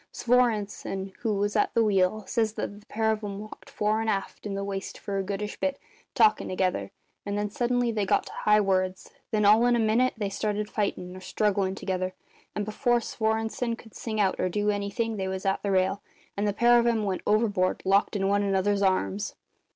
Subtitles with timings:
[0.11, 4.09] Svorenssen, who was at the wheel, says that the pair of 'em walked fore and
[4.09, 5.77] aft in the waist for a goodish bit,
[6.15, 6.89] talkin' together;
[7.23, 10.67] and then suddenly they got to high words; then, all in a minute, they started
[10.71, 12.15] fightin' or strugglin' together,
[12.55, 16.01] and before Svorenssen could sing out or do anything they was at the rail,
[16.35, 19.35] and the pair of 'em went overboard, locked in one another's arms."